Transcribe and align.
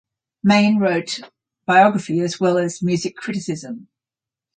Maine 0.41 0.79
wrote 0.79 1.19
biography 1.67 2.21
as 2.21 2.39
well 2.39 2.57
as 2.57 2.81
music 2.81 3.15
criticism. 3.15 3.87